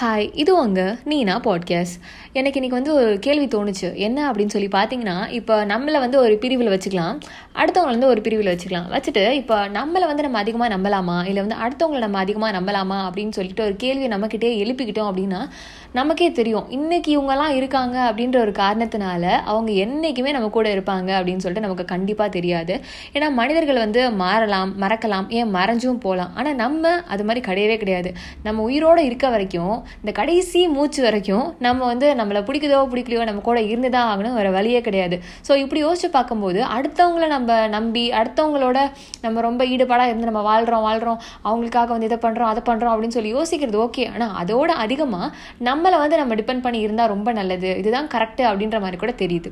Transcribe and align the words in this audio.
Hi 0.00 0.30
இது 0.32 0.56
உங்க 0.56 0.96
நீனா 1.04 1.40
podcast 1.40 1.98
எனக்கு 2.32 2.60
இன்னைக்கு 2.60 2.70
வந்து 2.70 2.94
ஒரு 2.94 3.18
கேள்வி 3.18 3.46
தோணுச்சு. 3.46 3.94
என்ன 3.94 4.30
அப்படின்னு 4.30 4.46
சொல்லி 4.46 4.68
பார்த்தீங்கன்னா 4.68 5.30
இப்போ 5.30 5.64
நம்மளை 5.64 5.98
வந்து 5.98 6.18
ஒரு 6.18 6.36
பிரிவில் 6.36 6.68
வச்சுக்கலாம். 6.68 7.18
அடுத்தவங்களை 7.54 7.84
வந்து 7.84 8.06
ஒரு 8.06 8.20
பிரிவில் 8.20 8.56
வச்சுக்கலாம். 8.56 8.88
வச்சுட்டு 8.90 9.30
இப்போ 9.30 9.68
நம்மளை 9.68 10.06
வந்து 10.06 10.22
நம்ம 10.22 10.38
அதிகமாக 10.38 10.76
நம்பலாமா? 10.76 11.26
இல்லை 11.26 11.44
வந்து 11.44 11.56
அடுத்தவங்களை 11.56 11.98
நம்ம 11.98 12.18
அதிகமாக 12.18 12.60
நம்பலாமா? 12.60 13.10
அப்படின்னு 13.10 13.30
சொல்லிட்டு 13.30 13.64
ஒரு 13.64 13.76
கேள்வியை 13.76 14.08
நம்மக்கிட்டே 14.08 14.50
எழுப்பிக்கிட்டோம் 14.64 15.10
அப்படின்னா 15.12 15.48
நமக்கே 15.92 16.32
தெரியும். 16.32 16.70
இன்னைக்கு 16.70 17.20
இவங்கெல்லாம் 17.20 17.54
இருக்காங்க 17.54 18.12
அப்படின்ற 18.14 18.38
ஒரு 18.38 18.50
காரணத்தினால 18.50 19.30
அவங்க 19.30 19.72
என்றைக்குமே 19.72 20.30
நம்ம 20.30 20.48
கூட 20.48 20.74
இருப்பாங்க 20.74 21.10
அப்படின்னு 21.18 21.44
சொல்லிட்டு 21.44 21.60
நமக்கு 21.60 21.84
கண்டிப்பாக 21.84 22.30
தெரியாது. 22.30 22.80
ஏன்னா 23.12 23.32
மனிதர்கள் 23.32 23.76
வந்து 23.76 24.10
மாறலாம் 24.10 24.74
மறக்கலாம். 24.80 25.28
ஏன்? 25.28 25.54
மறைஞ்சும் 25.54 26.00
போகலாம் 26.00 26.30
ஆனால் 26.34 26.54
நம்ம 26.54 26.90
அது 26.90 27.24
மாதிரி 27.24 27.52
கிடையவே 27.52 27.76
கிடையாது. 27.76 28.12
நம்ம 28.42 28.62
உயிரோடு 28.62 29.04
இருக்க 29.04 29.28
வரைக்கும் 29.28 29.83
இந்த 30.02 30.12
கடைசி 30.20 30.60
மூச்சு 30.76 31.00
வரைக்கும் 31.06 31.46
நம்ம 31.66 31.80
வந்து 31.92 32.08
நம்மளை 32.20 32.42
பிடிக்குதோ 32.48 32.80
பிடிக்கலையோ 32.92 33.24
நம்ம 33.30 33.42
கூட 33.48 33.58
இருந்து 33.72 33.90
தான் 33.96 34.08
ஆகணும் 34.12 34.36
வேறு 34.38 34.52
வழியே 34.58 34.80
கிடையாது. 34.88 35.18
ஸோ 35.48 35.52
இப்படி 35.64 35.82
யோசிச்சு 35.86 36.10
பார்க்கும்போது 36.18 36.62
அடுத்தவங்கள 36.76 37.28
நம்ம 37.36 37.58
நம்பி 37.76 38.04
அடுத்தவங்களோட 38.20 38.78
நம்ம 39.26 39.46
ரொம்ப 39.48 39.64
ஈடுபாடாக 39.74 40.10
இருந்து 40.12 40.30
நம்ம 40.30 40.44
வாழ்கிறோம் 40.50 40.86
வாழ்கிறோம் 40.88 41.20
அவங்களுக்காக 41.48 41.92
வந்து 41.96 42.10
இதை 42.10 42.20
பண்ணுறோம் 42.26 42.52
அதை 42.52 42.62
பண்ணுறோம் 42.70 42.94
அப்படின்னு 42.94 43.18
சொல்லி 43.18 43.34
யோசிக்கிறது 43.38 43.80
ஓகே 43.86 44.06
ஆனால் 44.14 44.34
அதோட 44.42 44.70
அதிகமாக 44.86 45.28
நம்மளை 45.70 45.98
வந்து 46.04 46.20
நம்ம 46.22 46.34
டிபெண்ட் 46.40 46.66
பண்ணி 46.66 46.80
இருந்தால் 46.86 47.12
ரொம்ப 47.14 47.32
நல்லது. 47.40 47.70
இதுதான் 47.82 48.10
கரெக்டு 48.16 48.44
அப்படின்ற 48.50 48.78
மாதிரி 48.86 48.98
கூட 49.04 49.14
தெரியுது. 49.22 49.50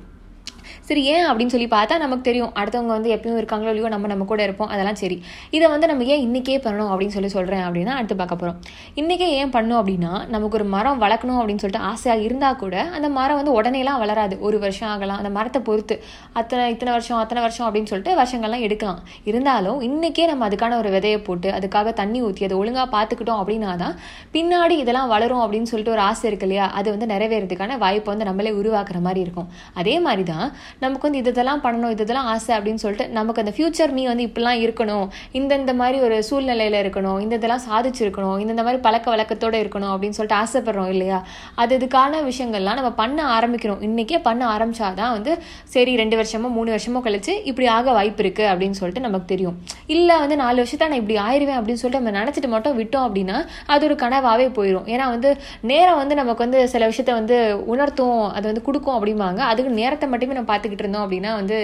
சரி 0.88 1.02
ஏன் 1.14 1.24
அப்படின்னு 1.28 1.52
சொல்லி 1.54 1.68
பார்த்தா 1.74 1.96
நமக்கு 2.02 2.24
தெரியும். 2.28 2.52
அடுத்தவங்க 2.60 2.92
வந்து 2.96 3.10
எப்பயும் 3.16 3.38
இருக்காங்களோ 3.40 3.70
இல்லையோ 3.72 3.90
நம்ம 3.94 4.08
நம்ம 4.12 4.24
கூட 4.30 4.40
இருப்போம். 4.46 4.70
அதெல்லாம் 4.74 4.98
சரி. 5.02 5.16
இதை 5.56 5.66
வந்து 5.74 5.86
நம்ம 5.90 6.06
ஏன் 6.14 6.22
இன்றைக்கே 6.26 6.56
பண்ணணும் 6.66 6.90
அப்படின்னு 6.92 7.14
சொல்லி 7.16 7.30
சொல்கிறேன் 7.36 7.64
அப்படின்னா 7.66 7.92
அடுத்து 7.98 8.16
பார்க்க 8.20 8.40
போகிறோம் 8.40 8.58
இன்றைக்கே 9.00 9.28
ஏன் 9.40 9.52
பண்ணணும் 9.56 9.80
அப்படின்னா 9.80 10.12
நமக்கு 10.34 10.58
ஒரு 10.60 10.66
மரம் 10.74 10.98
வளர்க்கணும் 11.04 11.38
அப்படின்னு 11.40 11.62
சொல்லிட்டு 11.64 11.86
ஆசையாக 11.90 12.24
இருந்தால் 12.26 12.58
கூட 12.62 12.76
அந்த 12.96 13.10
மரம் 13.18 13.38
வந்து 13.40 13.54
உடனேலாம் 13.58 14.00
வளராது. 14.02 14.34
ஒரு 14.48 14.58
வருஷம் 14.64 14.90
ஆகலாம். 14.94 15.20
அந்த 15.22 15.32
மரத்தை 15.38 15.62
பொறுத்து 15.68 15.96
அத்தனை 16.40 16.64
இத்தனை 16.74 16.92
வருஷம் 16.96 17.20
அத்தனை 17.22 17.42
வருஷம் 17.46 17.66
அப்படின்னு 17.68 17.90
சொல்லிட்டு 17.92 18.16
வருஷங்கள்லாம் 18.20 18.64
எடுக்கலாம். 18.68 19.00
இருந்தாலும் 19.30 19.80
இன்றைக்கே 19.88 20.26
நம்ம 20.32 20.48
அதுக்கான 20.48 20.78
ஒரு 20.82 20.92
விதையை 20.96 21.20
போட்டு 21.28 21.48
அதுக்காக 21.58 21.94
தண்ணி 22.02 22.20
ஊற்றி 22.28 22.48
அதை 22.48 22.58
ஒழுங்காக 22.62 22.86
பார்த்துக்கிட்டோம் 22.96 23.40
அப்படின்னா 23.42 23.70
தான் 23.84 23.96
பின்னாடி 24.36 24.76
இதெல்லாம் 24.82 25.10
வளரும் 25.14 25.42
அப்படின்னு 25.44 25.70
சொல்லிட்டு 25.72 25.94
ஒரு 25.96 26.04
ஆசை 26.08 26.26
இருக்கு 26.30 26.46
இல்லையா? 26.48 26.68
அது 26.80 26.88
வந்து 26.94 27.08
நிறைவேறதுக்கான 27.14 27.78
வாய்ப்பை 27.84 28.10
வந்து 28.14 28.28
நம்மளே 28.30 28.54
உருவாக்குற 28.60 29.00
மாதிரி 29.08 29.22
இருக்கும். 29.26 29.48
அதே 29.82 29.96
மாதிரி 30.08 30.24
தான் 30.34 30.46
நமக்கு 30.84 31.06
வந்து 31.08 31.20
இதெல்லாம் 31.22 31.62
பண்ணணும் 31.64 31.92
இதெல்லாம் 31.94 32.28
ஆசை 32.32 32.52
அப்படின்னு 32.56 32.82
சொல்லிட்டு 32.84 33.06
நமக்கு 33.18 33.42
அந்த 33.42 33.52
ஃபியூச்சர் 33.56 33.92
மீ 33.96 34.04
வந்து 34.10 34.24
இப்படிலாம் 34.28 34.60
இருக்கணும். 34.64 35.06
இந்தந்த 35.38 35.74
மாதிரி 35.80 35.98
ஒரு 36.06 36.16
சூழ்நிலையில் 36.28 36.78
இருக்கணும். 36.82 37.18
இந்த 37.24 37.34
இதெல்லாம் 37.40 37.64
சாதிச்சிருக்கணும். 37.70 38.36
இந்தந்த 38.42 38.62
மாதிரி 38.66 38.80
பழக்க 38.86 39.06
வழக்கத்தோடு 39.14 39.60
இருக்கணும் 39.64 39.92
அப்படின்னு 39.92 40.18
சொல்லிட்டு 40.18 40.38
ஆசைப்படுறோம் 40.42 40.90
இல்லையா? 40.94 41.18
அது 41.62 41.72
இதுக்கான 41.78 42.22
விஷயங்கள்லாம் 42.30 42.78
நம்ம 42.80 42.90
பண்ண 43.00 43.18
ஆரம்பிக்கிறோம். 43.36 43.80
இன்றைக்கே 43.88 44.18
பண்ண 44.28 44.42
ஆரம்பித்தாதான் 44.54 45.12
வந்து 45.16 45.32
சரி 45.74 45.94
ரெண்டு 46.02 46.18
வருஷமோ 46.20 46.50
மூணு 46.58 46.70
வருஷமோ 46.74 47.02
கழிச்சு 47.06 47.34
இப்படி 47.50 47.68
ஆக 47.76 47.92
வாய்ப்பு 47.98 48.22
இருக்குது 48.24 48.48
அப்படின்னு 48.52 48.78
சொல்லிட்டு 48.80 49.04
நமக்கு 49.06 49.28
தெரியும். 49.34 49.56
இல்லை 49.94 50.16
வந்து 50.24 50.38
நாலு 50.42 50.58
வருஷத்தை 50.62 50.88
நான் 50.88 51.00
இப்படி 51.02 51.18
ஆயிடுவேன் 51.26 51.58
அப்படின்னு 51.60 51.82
சொல்லிட்டு 51.82 52.02
நம்ம 52.02 52.16
நினச்சிட்டு 52.20 52.50
மட்டும் 52.54 52.78
விட்டோம் 52.80 53.06
அப்படின்னா 53.08 53.38
அது 53.74 53.82
ஒரு 53.88 53.96
கனவாகவே 54.02 54.48
போயிடும் 54.58 54.88
ஏன்னா 54.94 55.06
வந்து 55.14 55.30
நேரம் 55.72 56.00
வந்து 56.02 56.14
நமக்கு 56.20 56.44
வந்து 56.44 56.60
சில 56.74 56.82
விஷயத்த 56.92 57.12
வந்து 57.20 57.36
உணர்த்தும் 57.72 58.20
அது 58.36 58.46
வந்து 58.50 58.66
கொடுக்கும் 58.68 58.96
அப்படிம்பாங்க. 58.98 59.40
அதுக்கு 59.52 59.70
நேரத்தை 59.80 60.06
மட்டுமே 60.12 60.36
நம்ம 60.38 60.50
பார்த்துக்கிட்டு 60.72 60.86
இருந்தோம் 60.86 61.06
அப்படின்னா 61.06 61.32
வந்து 61.40 61.56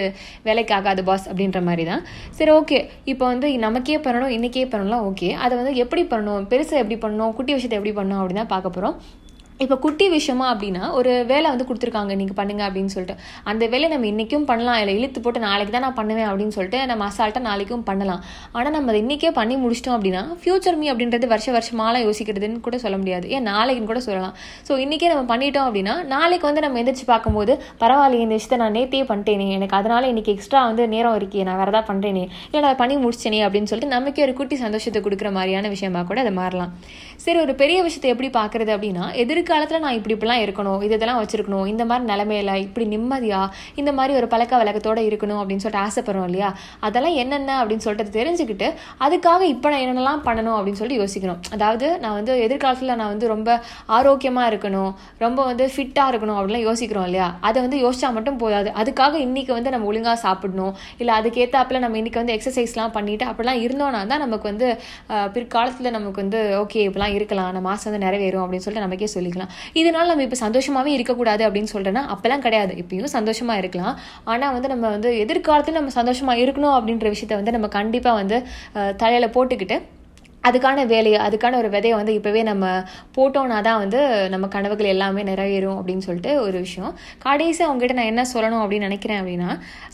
வேலைக்கு 0.42 0.74
ஆகாது 0.74 1.04
பாஸ் 1.04 1.28
அப்படின்ற 1.30 1.62
மாதிரி 1.62 1.84
தான் 1.84 2.02
சரி 2.30 2.50
ஓகே 2.50 2.78
இப்போ 3.04 3.24
வந்து 3.26 3.58
நமக்கே 3.58 3.98
பண்ணணும் 3.98 4.34
இன்றைக்கே 4.36 4.66
பண்ணலாம் 4.68 5.04
ஓகே 5.10 5.30
அதை 5.44 5.54
வந்து 5.56 5.74
எப்படி 5.76 6.02
பண்ணணும்? 6.02 6.44
பெருசாக 6.50 6.82
எப்படி 6.82 6.98
பண்ணணும்? 7.04 7.32
குட்டி 7.32 7.52
விஷயத்தை 7.52 7.78
எப்படி 7.78 7.94
பண்ணணும் 7.98 8.20
அப்படின்னு 8.20 8.42
தான் 8.44 8.52
பார்க்க 8.54 8.76
போகிறோம் 8.76 8.96
இப்போ 9.64 9.76
குட்டி 9.84 10.06
விஷயமா 10.14 10.46
அப்படின்னா 10.50 10.82
ஒரு 10.98 11.12
வேலை 11.30 11.46
வந்து 11.52 11.64
கொடுத்துருக்காங்க 11.68 12.12
நீங்கள் 12.18 12.36
பண்ணுங்க 12.40 12.62
அப்படின்னு 12.66 12.92
சொல்லிட்டு. 12.94 13.14
அந்த 13.50 13.64
வேலை 13.72 13.86
நம்ம 13.92 14.06
இன்றைக்கும் 14.10 14.44
பண்ணலாம். 14.50 14.76
இல்லை 14.82 14.92
இழுத்து 14.98 15.20
போட்டு 15.24 15.40
நாளைக்கு 15.46 15.72
தான் 15.74 15.84
நான் 15.86 15.96
பண்ணுவேன் 16.00 16.28
அப்படின்னு 16.28 16.54
சொல்லிட்டு 16.56 16.80
நம்ம 16.90 17.06
அசால்ட்டாக 17.10 17.42
நாளைக்கும் 17.48 17.82
பண்ணலாம். 17.88 18.20
ஆனால் 18.56 18.72
நம்ம 18.76 18.90
அதை 18.92 18.98
இன்றைக்கே 19.04 19.30
பண்ணி 19.38 19.54
முடிச்சிட்டோம் 19.62 19.96
அப்படின்னா 19.96 20.22
ஃபியூச்சர் 20.42 20.78
மீ 20.82 20.88
அப்படின்றது 20.92 21.28
வருஷ 21.32 21.48
வருஷமாலாம் 21.56 22.04
யோசிக்கிறதுன்னு 22.06 22.60
கூட 22.66 22.78
சொல்ல 22.84 22.98
முடியாது. 23.00 23.26
ஏன் 23.36 23.46
நாளைக்குன்னு 23.50 23.90
கூட 23.92 24.02
சொல்லலாம். 24.06 24.36
ஸோ 24.68 24.78
இன்றைக்கே 24.84 25.10
நம்ம 25.12 25.24
பண்ணிட்டோம் 25.32 25.66
அப்படின்னா 25.70 25.96
நாளைக்கு 26.14 26.48
வந்து 26.50 26.64
நம்ம 26.66 26.80
எந்திரிச்சு 26.82 27.08
பார்க்கும்போது 27.12 27.54
பரவாயில்ல 27.82 28.22
இந்த 28.26 28.34
விஷயத்தை 28.38 28.60
நான் 28.64 28.76
நேற்றே 28.78 29.02
பண்ணிட்டேனே. 29.10 29.48
எனக்கு 29.58 29.76
அதனால் 29.80 30.08
இன்றைக்கி 30.12 30.32
எக்ஸ்ட்ரா 30.36 30.62
வந்து 30.70 30.86
நேரம் 30.94 31.18
இருக்கே 31.20 31.44
நான் 31.50 31.60
வேறு 31.62 31.74
ஏதாவது 31.74 31.88
பண்ணுறேனே 31.90 32.24
இல்லை 32.48 32.64
நான் 32.68 32.80
பண்ணி 32.84 32.98
முடிச்சேனே 33.06 33.42
அப்படின்னு 33.48 33.70
சொல்லிட்டு 33.72 33.94
நமக்கே 33.96 34.24
ஒரு 34.28 34.36
குட்டி 34.42 34.58
சந்தோஷத்தை 34.64 35.02
கொடுக்குற 35.08 35.30
மாதிரியான 35.40 35.68
விஷயமா 35.76 36.02
கூட 36.12 36.20
அதை 36.26 36.34
மாறலாம். 36.40 36.72
சரி 37.26 37.38
ஒரு 37.44 37.52
பெரிய 37.64 37.78
விஷயத்தை 37.88 38.08
எப்படி 38.14 38.28
பார்க்குறது 38.40 38.72
அப்படின்னா 38.78 39.04
எதிர்க்க 39.22 39.46
எதிர்காலத்தில் 39.48 39.82
நான் 39.82 39.98
இப்படி 39.98 40.14
இப்படிலாம் 40.14 40.42
இருக்கணும் 40.44 40.80
இது 40.86 40.94
இதெல்லாம் 40.96 41.18
வச்சிருக்கணும் 41.20 41.68
இந்த 41.70 41.82
மாதிரி 41.90 42.04
நிலமையில 42.10 42.54
இப்படி 42.64 42.84
நிம்மதியா 42.94 43.38
இந்த 43.80 43.90
மாதிரி 43.98 44.12
ஒரு 44.18 44.26
பழக்க 44.32 44.58
வழக்கத்தோட 44.60 44.98
இருக்கணும் 45.06 45.38
அப்படின்னு 45.42 45.62
சொல்லிட்டு 45.64 45.84
ஆசைப்படுறோம் 45.84 46.26
இல்லையா? 46.30 46.48
அதெல்லாம் 46.86 47.16
என்னென்ன 47.22 47.52
அப்படின்னு 47.60 47.84
சொல்லிட்டு 47.84 48.14
தெரிஞ்சுக்கிட்டு 48.16 48.68
அதுக்காக 49.04 49.40
இப்போ 49.52 49.70
நான் 49.72 49.84
என்னென்னலாம் 49.84 50.24
பண்ணணும் 50.26 50.56
அப்படின்னு 50.56 50.80
சொல்லிட்டு 50.80 51.00
யோசிக்கணும். 51.02 51.40
அதாவது 51.56 51.86
நான் 52.02 52.16
வந்து 52.18 52.34
எதிர்காலத்தில் 52.46 52.92
நான் 53.00 53.12
வந்து 53.14 53.30
ரொம்ப 53.34 53.48
ஆரோக்கியமாக 53.98 54.50
இருக்கணும் 54.52 54.90
ரொம்ப 55.24 55.38
வந்து 55.50 55.66
ஃபிட்டாக 55.76 56.12
இருக்கணும் 56.14 56.38
அப்படிலாம் 56.40 56.66
யோசிக்கிறோம் 56.68 57.06
இல்லையா? 57.10 57.28
அதை 57.50 57.56
வந்து 57.66 57.80
யோசிச்சா 57.84 58.10
மட்டும் 58.18 58.38
போதாது. 58.44 58.70
அதுக்காக 58.82 59.16
இன்னைக்கு 59.28 59.54
வந்து 59.58 59.72
நம்ம 59.76 59.90
ஒழுங்காக 59.92 60.16
சாப்பிடணும் 60.26 60.74
இல்லை 61.00 61.14
அதுக்கேற்றாப்புல 61.20 61.82
நம்ம 61.86 62.00
இன்னைக்கு 62.02 62.22
வந்து 62.22 62.36
எக்ஸசைஸ்லாம் 62.36 62.94
பண்ணிட்டு 62.98 63.26
அப்படிலாம் 63.30 63.62
இருந்தோம்னா 63.66 64.04
தான் 64.12 64.24
நமக்கு 64.26 64.48
வந்து 64.52 64.68
பிற்காலத்தில் 65.38 65.94
நமக்கு 65.98 66.22
வந்து 66.24 66.42
ஓகே 66.62 66.86
இப்படிலாம் 66.90 67.16
இருக்கலாம். 67.18 67.52
நம்ம 67.58 67.74
ஆசை 67.74 67.86
வந்து 67.90 68.04
நிறைவேறும் 68.06 68.44
அப்படின்னு 68.44 68.66
சொல்லிட்டு 68.66 68.86
நமக்கே 68.88 69.10
சொல்லிக்கலாம். 69.16 69.36
இதனால 69.80 70.06
நம்ம 70.12 70.24
இப்போ 70.28 70.38
சந்தோஷமாகவே 70.44 70.92
இருக்கக்கூடாது 70.98 71.44
அப்படின்னு 71.48 71.72
சொல்கிறேன்னா 71.74 72.04
அப்போல்லாம் 72.14 72.44
கிடையாது. 72.46 72.72
இப்பயும் 72.84 73.14
சந்தோஷமாக 73.18 73.62
இருக்கலாம். 73.62 73.94
ஆனால் 74.32 74.54
வந்து 74.56 74.70
நம்ம 74.74 74.86
வந்து 74.96 75.12
எதிர்காலத்தில் 75.24 75.78
நம்ம 75.80 75.94
சந்தோஷமாக 76.00 76.42
இருக்கணும் 76.46 76.74
அப்படின்ற 76.78 77.08
விஷயத்த 77.16 77.40
வந்து 77.42 77.56
நம்ம 77.58 77.70
கண்டிப்பாக 77.78 78.20
வந்து 78.22 78.38
தலையில் 79.04 79.34
போட்டுக்கிட்டு 79.36 79.78
அதுக்கான 80.48 80.84
வேலையை 80.92 81.18
அதுக்கான 81.26 81.56
ஒரு 81.62 81.68
விதையை 81.74 81.94
வந்து 82.00 82.12
இப்போவே 82.18 82.42
நம்ம 82.50 82.66
போட்டோம்னா 83.16 83.58
தான் 83.68 83.80
வந்து 83.82 84.00
நம்ம 84.34 84.48
கனவுகள் 84.54 84.90
எல்லாமே 84.94 85.22
நிறைவேறும் 85.30 85.78
அப்படின்னு 85.80 86.06
சொல்லிட்டு 86.08 86.32
ஒரு 86.46 86.56
விஷயம். 86.66 86.92
கடைசி 87.26 87.60
அவங்ககிட்ட 87.66 87.96
நான் 88.00 88.10
என்ன 88.12 88.24
சொல்லணும் 88.34 88.62
அப்படின்னு 88.64 88.88
நினைக்கிறேன் 88.88 89.20
அப்படின்னா 89.22 89.50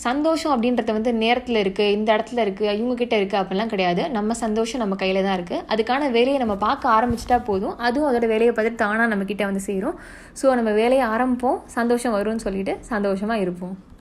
சந்தோஷம் 0.06 0.52
அப்படின்றத 0.54 0.92
வந்து 0.98 1.12
நேரத்தில் 1.24 1.60
இருக்குது 1.64 1.94
இந்த 1.98 2.08
இடத்துல 2.16 2.44
இருக்குது 2.46 2.76
இவங்ககிட்ட 2.80 3.14
இருக்குது 3.20 3.40
அப்படிலாம் 3.42 3.72
கிடையாது. 3.74 4.04
நம்ம 4.18 4.34
சந்தோஷம் 4.44 4.82
நம்ம 4.84 4.96
கையில் 5.04 5.22
தான் 5.28 5.36
இருக்குது 5.38 5.62
அதுக்கான 5.74 6.10
வேலையை 6.18 6.38
நம்ம 6.44 6.56
பார்க்க 6.66 6.94
ஆரம்பிச்சிட்டா 6.96 7.40
போதும். 7.50 7.74
அதுவும் 7.88 8.10
அதோட 8.10 8.28
வேலையை 8.34 8.52
பார்த்துட்டு 8.54 8.84
தானாக 8.84 9.10
நம்மக்கிட்ட 9.14 9.44
வந்து 9.50 9.64
சேரும். 9.70 9.98
ஸோ 10.42 10.54
நம்ம 10.60 10.72
வேலையை 10.82 11.06
ஆரம்பிப்போம் 11.14 11.58
சந்தோஷம் 11.78 12.16
வரும்னு 12.18 12.46
சொல்லிட்டு 12.48 12.74
சந்தோஷமாக 12.92 13.44
இருப்போம். 13.46 13.74